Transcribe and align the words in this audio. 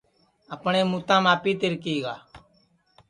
اپٹؔیں 0.53 0.87
موتام 0.91 1.23
آپی 1.33 1.51
تِرکی 1.61 1.95
گا 2.03 2.15